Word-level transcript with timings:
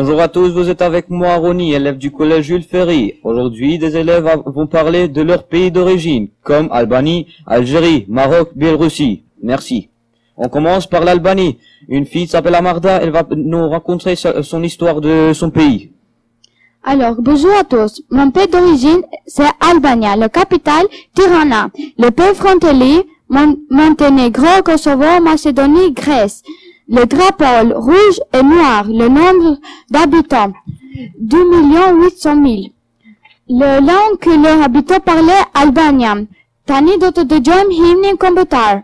Bonjour 0.00 0.20
à 0.20 0.28
tous, 0.28 0.50
vous 0.50 0.70
êtes 0.70 0.80
avec 0.80 1.10
moi 1.10 1.34
Ronnie, 1.34 1.72
élève 1.72 1.98
du 1.98 2.12
collège 2.12 2.44
Jules 2.44 2.62
Ferry. 2.62 3.14
Aujourd'hui, 3.24 3.78
des 3.78 3.96
élèves 3.96 4.30
vont 4.46 4.68
parler 4.68 5.08
de 5.08 5.22
leur 5.22 5.42
pays 5.48 5.72
d'origine, 5.72 6.28
comme 6.44 6.68
Albanie, 6.70 7.26
Algérie, 7.48 8.04
Maroc, 8.06 8.50
Biélorussie. 8.54 9.24
Merci. 9.42 9.88
On 10.36 10.48
commence 10.48 10.86
par 10.86 11.04
l'Albanie. 11.04 11.58
Une 11.88 12.06
fille 12.06 12.28
s'appelle 12.28 12.54
Amarda, 12.54 13.00
elle 13.02 13.10
va 13.10 13.26
nous 13.34 13.68
raconter 13.68 14.14
son 14.14 14.62
histoire 14.62 15.00
de 15.00 15.32
son 15.34 15.50
pays. 15.50 15.90
Alors, 16.84 17.16
bonjour 17.18 17.50
à 17.58 17.64
tous. 17.64 18.00
Mon 18.12 18.30
pays 18.30 18.46
d'origine, 18.46 19.02
c'est 19.26 19.50
Albania, 19.58 20.14
la 20.14 20.28
capitale, 20.28 20.86
Tirana. 21.12 21.70
Le 21.98 22.10
pays 22.10 22.36
frontalier, 22.36 23.02
Mon- 23.28 23.56
Monténégro, 23.68 24.62
Kosovo, 24.64 25.20
Macédonie, 25.20 25.92
Grèce. 25.92 26.44
Le 26.88 27.04
drapeau 27.04 27.74
rouge 27.78 28.20
et 28.32 28.42
noir, 28.42 28.84
le 28.88 29.08
nombre 29.08 29.58
d'habitants, 29.90 30.52
2 31.20 31.38
800 31.38 32.34
000. 32.34 32.56
Le 33.50 33.80
langue 33.80 34.18
que 34.18 34.30
les 34.30 34.62
habitants 34.62 35.00
parlaient 35.00 35.44
albanien. 35.54 36.26
Tani 36.68 36.98
do 37.00 37.08
të 37.08 37.22
dëgjojmë 37.30 37.76
himnin 37.80 38.18
kombëtar. 38.20 38.82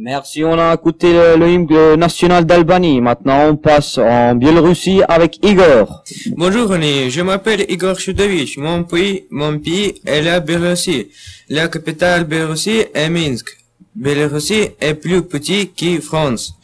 Merci, 0.00 0.44
on 0.44 0.56
a 0.56 0.74
écouté 0.74 1.12
le, 1.12 1.50
hymne 1.50 1.96
national 1.96 2.46
d'Albanie. 2.46 3.00
Maintenant, 3.00 3.48
on 3.48 3.56
passe 3.56 3.98
en 3.98 4.36
Biélorussie 4.36 5.00
avec 5.08 5.44
Igor. 5.44 6.04
Bonjour 6.36 6.68
René, 6.68 7.10
je 7.10 7.20
m'appelle 7.20 7.66
Igor 7.68 7.98
Chudovich. 7.98 8.58
Mon 8.58 8.84
pays, 8.84 9.24
mon 9.28 9.58
pays 9.58 10.00
est 10.06 10.22
la 10.22 10.38
Biélorussie. 10.38 11.08
La 11.48 11.66
capitale 11.66 12.26
Biélorussie 12.26 12.84
est 12.94 13.10
Minsk. 13.10 13.48
Biélorussie 13.96 14.68
est 14.80 14.94
plus 14.94 15.22
petit 15.22 15.72
que 15.72 16.00
France. 16.00 16.54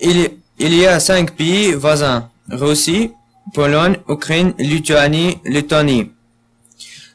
Il, 0.00 0.30
il 0.58 0.74
y 0.74 0.86
a 0.86 0.98
cinq 0.98 1.32
pays 1.32 1.72
voisins. 1.72 2.30
Russie, 2.50 3.10
Pologne, 3.52 3.98
Ukraine, 4.08 4.54
Lituanie, 4.58 5.36
Lettonie. 5.44 6.10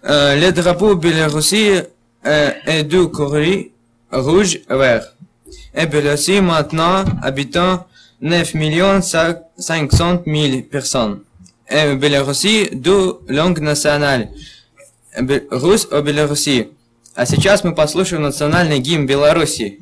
Euh, 0.07 0.35
le 0.39 0.51
drapeau 0.51 0.95
Biélorussie 0.95 1.79
euh, 2.27 2.51
est 2.67 2.83
deux 2.83 3.07
couleurs, 3.07 3.63
rouge 4.11 4.59
et 4.69 4.75
vert. 4.75 5.16
Et 5.73 5.85
Biélorussie 5.85 6.41
maintenant 6.41 7.05
habitant 7.21 7.85
9 8.21 8.53
millions 8.55 9.01
500 9.57 10.23
000 10.25 10.61
personnes. 10.71 11.21
Et 11.69 11.95
Biélorусsie 11.95 12.69
deux 12.73 13.19
langues 13.27 13.59
Русь 15.51 15.87
о 15.91 16.01
Белоруссии. 16.01 16.69
А 17.15 17.25
сейчас 17.25 17.63
мы 17.63 17.73
послушаем 17.73 18.21
национальный 18.21 18.79
гимн 18.79 19.07
Беларуси. 19.07 19.79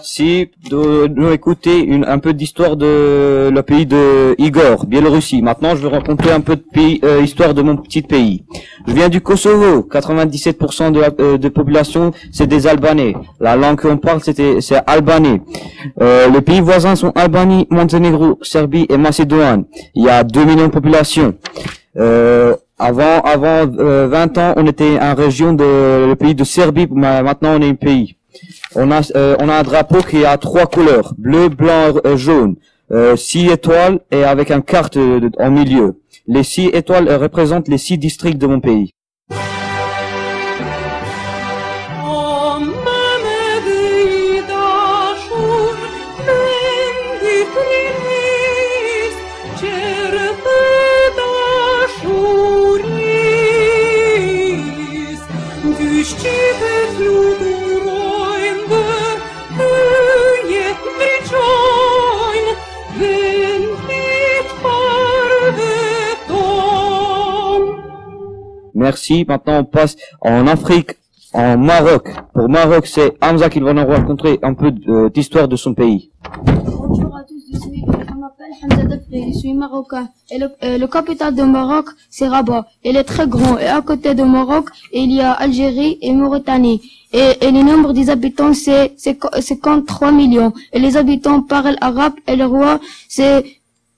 Merci 0.00 0.48
de 0.70 1.08
nous 1.08 1.30
écouter 1.30 1.78
une, 1.78 2.06
un 2.06 2.18
peu 2.18 2.32
d'histoire 2.32 2.74
de 2.74 3.50
le 3.52 3.60
pays 3.62 3.84
de 3.84 4.34
Igor, 4.38 4.86
Biélorussie. 4.86 5.42
Maintenant, 5.42 5.76
je 5.76 5.82
vais 5.86 5.94
raconter 5.94 6.30
un 6.32 6.40
peu 6.40 6.56
de 6.56 6.62
pays, 6.72 7.00
euh, 7.04 7.20
histoire 7.20 7.52
de 7.52 7.60
mon 7.60 7.76
petit 7.76 8.00
pays. 8.00 8.42
Je 8.86 8.94
viens 8.94 9.10
du 9.10 9.20
Kosovo. 9.20 9.86
97% 9.92 10.92
de 10.92 11.00
la 11.00 11.10
euh, 11.20 11.36
de 11.36 11.48
population, 11.50 12.12
c'est 12.32 12.46
des 12.46 12.66
Albanais. 12.66 13.14
La 13.40 13.56
langue 13.56 13.78
qu'on 13.78 13.98
parle, 13.98 14.22
c'était 14.22 14.62
c'est 14.62 14.80
albanais. 14.86 15.42
Euh, 16.00 16.30
les 16.30 16.40
pays 16.40 16.62
voisins 16.62 16.96
sont 16.96 17.12
Albanie, 17.14 17.66
Monténégro, 17.68 18.38
Serbie 18.40 18.86
et 18.88 18.96
Macédoine. 18.96 19.64
Il 19.94 20.04
y 20.04 20.08
a 20.08 20.24
2 20.24 20.44
millions 20.46 20.68
de 20.68 20.72
population. 20.72 21.34
Euh, 21.98 22.56
avant 22.78 23.20
avant 23.20 23.66
euh, 23.78 24.08
20 24.08 24.38
ans, 24.38 24.54
on 24.56 24.66
était 24.66 24.98
en 24.98 25.14
région 25.14 25.52
de 25.52 26.06
le 26.08 26.14
pays 26.14 26.34
de 26.34 26.44
Serbie. 26.44 26.86
Maintenant, 26.90 27.56
on 27.58 27.60
est 27.60 27.68
un 27.68 27.74
pays. 27.74 28.16
On 28.74 28.90
a, 28.90 29.00
euh, 29.16 29.36
on 29.40 29.48
a 29.48 29.54
un 29.54 29.62
drapeau 29.62 30.02
qui 30.02 30.24
a 30.24 30.36
trois 30.38 30.66
couleurs, 30.66 31.14
bleu, 31.18 31.48
blanc, 31.48 31.94
euh, 32.06 32.16
jaune, 32.16 32.56
euh, 32.92 33.16
six 33.16 33.48
étoiles 33.48 34.00
et 34.10 34.24
avec 34.24 34.50
un 34.50 34.60
carte 34.60 34.96
en 34.96 35.50
milieu. 35.50 36.00
Les 36.26 36.44
six 36.44 36.66
étoiles 36.66 37.12
représentent 37.12 37.68
les 37.68 37.78
six 37.78 37.98
districts 37.98 38.38
de 38.38 38.46
mon 38.46 38.60
pays. 38.60 38.92
Merci. 68.84 69.24
Maintenant, 69.28 69.58
on 69.60 69.64
passe 69.64 69.94
en 70.22 70.46
Afrique, 70.46 70.90
en 71.34 71.58
Maroc. 71.58 72.04
Pour 72.34 72.48
Maroc, 72.48 72.86
c'est 72.86 73.12
Hamza 73.22 73.48
qui 73.50 73.60
va 73.60 73.72
nous 73.74 73.86
raconter 73.86 74.38
un 74.42 74.54
peu 74.54 74.70
euh, 74.88 75.10
d'histoire 75.10 75.48
de 75.48 75.56
son 75.56 75.74
pays. 75.74 76.10
Bonjour 76.46 77.14
à 77.16 77.22
tous, 77.28 77.42
je, 77.52 77.58
suis, 77.64 77.82
je 77.84 78.14
m'appelle 78.22 78.52
Hamza 78.62 78.84
Dafri, 78.84 79.32
je 79.34 79.38
suis 79.38 79.52
marocain. 79.54 80.08
Et 80.30 80.38
le, 80.38 80.48
euh, 80.64 80.78
le 80.78 80.86
capital 80.86 81.34
de 81.34 81.42
Maroc, 81.42 81.86
c'est 82.08 82.26
Rabat. 82.26 82.66
Il 82.82 82.96
est 82.96 83.04
très 83.04 83.28
grand. 83.28 83.58
Et 83.58 83.66
à 83.66 83.82
côté 83.82 84.14
de 84.14 84.22
Maroc, 84.22 84.70
il 84.92 85.12
y 85.12 85.20
a 85.20 85.32
Algérie 85.32 85.98
et 86.00 86.12
Mauritanie. 86.14 86.80
Et, 87.12 87.34
le 87.50 87.62
nombre 87.62 87.92
des 87.92 88.08
habitants, 88.08 88.54
c'est 88.54 88.94
c'est 88.96 89.16
co- 89.16 89.28
53 89.38 90.12
millions. 90.12 90.52
Et 90.72 90.78
les 90.78 90.96
habitants 90.96 91.42
parlent 91.42 91.76
arabe 91.82 92.14
et 92.26 92.36
le 92.36 92.46
roi, 92.46 92.80
c'est 93.08 93.44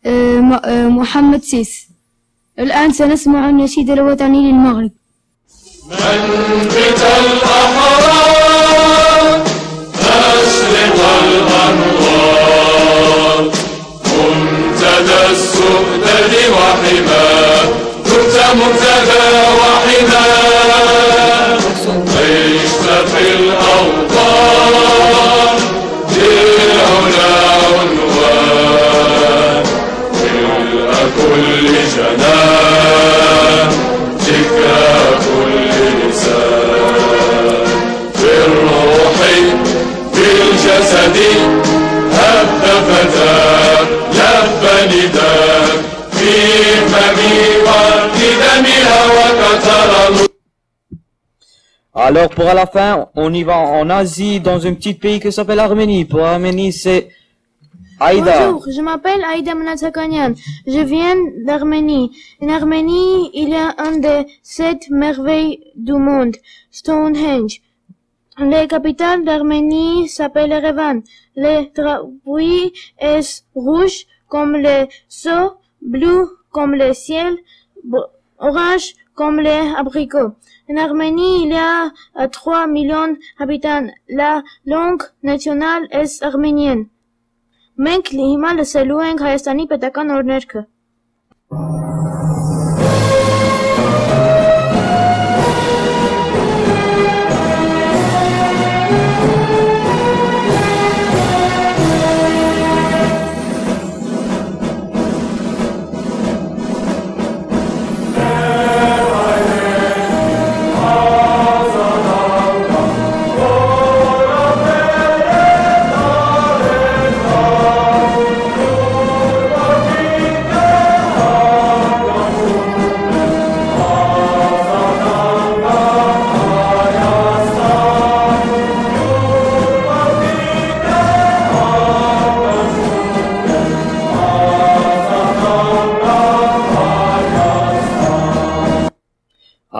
euh, 0.07 0.41
euh, 0.67 0.89
Mohamed 0.91 1.43
VI. 1.43 1.69
الآن 2.59 2.93
سنسمع 2.93 3.49
النشيد 3.49 3.91
الوطني 3.91 4.53
للمغرب. 4.53 4.91
منبت 5.91 7.03
الأحرار 7.21 8.23
أشرق 10.09 10.99
الأنوار 11.25 12.33
منتدى 14.07 15.21
السؤدد 15.31 16.35
وحماه 16.57 17.65
كنت 18.07 18.37
منتدى 18.61 19.27
وحماه 19.61 20.42
Alors 51.95 52.31
pour 52.31 52.45
la 52.45 52.65
fin, 52.65 53.11
on 53.15 53.35
y 53.35 53.43
va 53.43 53.59
en 53.59 53.91
Asie, 53.91 54.41
dans 54.41 54.67
un 54.67 54.73
petit 54.73 54.95
pays 54.95 55.21
qui 55.21 55.31
s'appelle 55.31 55.61
Arménie. 55.61 56.07
Pour 56.07 56.21
Arménie, 56.21 56.73
c'est. 56.73 57.11
Bonjour, 58.01 58.67
je 58.71 58.81
m'appelle 58.81 59.23
Aïda. 59.23 59.53
Je 59.53 60.83
viens 60.85 61.17
d'Arménie. 61.45 62.11
En 62.41 62.49
Arménie, 62.49 63.31
il 63.35 63.51
y 63.51 63.55
a 63.55 63.75
un 63.77 63.99
des 63.99 64.25
sept 64.43 64.89
merveilles 64.89 65.61
du 65.77 65.93
monde, 65.93 66.35
Stonehenge. 66.71 67.61
La 68.39 68.67
capitale 68.67 69.23
d'Arménie 69.23 70.09
s'appelle 70.09 70.53
Erevan. 70.53 71.03
Le 71.37 71.71
drapeau 71.75 72.39
est 72.39 73.45
rouge 73.55 74.07
comme 74.29 74.57
le 74.57 74.87
sol, 75.09 75.51
bleu 75.83 76.39
comme 76.51 76.75
le 76.75 76.95
ciel, 76.95 77.37
orange 78.39 78.95
comme 79.16 79.40
les 79.40 79.74
abricots. 79.76 80.36
En 80.70 80.78
Arménie, 80.78 81.44
il 81.44 81.54
y 81.54 81.58
a 81.58 81.92
euh, 82.20 82.28
3 82.28 82.68
millions 82.68 83.16
d'habitants. 83.40 83.88
La 84.10 84.44
langue 84.66 85.04
nationale 85.24 85.88
est 85.92 86.22
arménienne. 86.24 86.88
Մենք 87.78 88.08
հիմա 88.10 88.52
լսելու 88.58 89.02
ենք 89.06 89.20
Հայաստանի 89.22 89.66
պետական 89.72 90.14
օրներքը։ 90.18 90.62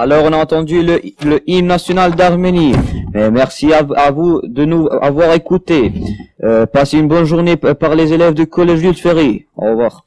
Alors 0.03 0.25
on 0.25 0.33
a 0.33 0.37
entendu 0.37 0.83
le, 0.83 1.01
le 1.25 1.41
hymne 1.47 1.69
national 1.69 2.17
d'Arménie. 2.17 2.73
Merci 3.15 3.73
à, 3.73 4.11
vous 4.11 4.41
de 4.43 4.65
nous 4.65 4.89
avoir 5.01 5.33
écoutés. 5.33 5.93
Euh, 6.43 6.67
passez 6.67 6.99
une 6.99 7.07
bonne 7.07 7.25
journée 7.25 7.57
par 7.57 7.95
les 7.95 8.13
élèves 8.13 8.35
du 8.35 8.49
collège 8.49 8.81
Jules 8.81 8.97
Ferry. 8.97 9.47
Au 9.57 9.71
revoir. 9.71 10.05